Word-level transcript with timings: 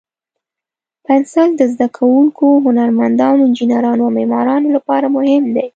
پنسل 1.05 1.49
د 1.55 1.61
زده 1.73 1.87
کوونکو، 1.97 2.47
هنرمندانو، 2.65 3.45
انجینرانو، 3.49 4.01
او 4.05 4.13
معمارانو 4.17 4.67
لپاره 4.75 5.05
مهم 5.17 5.43
دی. 5.55 5.67